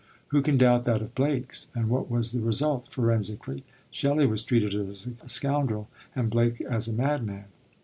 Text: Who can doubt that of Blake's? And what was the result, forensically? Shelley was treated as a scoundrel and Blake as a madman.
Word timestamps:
Who 0.29 0.41
can 0.41 0.57
doubt 0.57 0.85
that 0.85 1.03
of 1.03 1.13
Blake's? 1.13 1.69
And 1.75 1.87
what 1.87 2.09
was 2.09 2.31
the 2.31 2.41
result, 2.41 2.91
forensically? 2.91 3.63
Shelley 3.91 4.25
was 4.25 4.41
treated 4.41 4.73
as 4.73 5.07
a 5.21 5.27
scoundrel 5.27 5.89
and 6.15 6.27
Blake 6.31 6.59
as 6.61 6.87
a 6.87 6.93
madman. 6.93 7.45